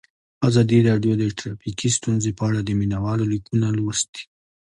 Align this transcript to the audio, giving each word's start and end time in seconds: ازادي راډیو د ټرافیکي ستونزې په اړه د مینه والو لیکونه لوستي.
ازادي 0.47 0.79
راډیو 0.89 1.13
د 1.17 1.23
ټرافیکي 1.39 1.89
ستونزې 1.97 2.31
په 2.37 2.43
اړه 2.49 2.59
د 2.63 2.69
مینه 2.79 2.97
والو 3.05 3.25
لیکونه 3.33 3.67
لوستي. 3.77 4.23